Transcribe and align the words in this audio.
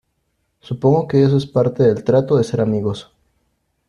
supongo 0.61 1.07
que 1.07 1.21
eso 1.23 1.37
es 1.37 1.45
parte 1.45 1.83
del 1.83 2.03
trato 2.03 2.35
de 2.35 2.43
ser 2.43 2.59
amigos. 2.61 3.13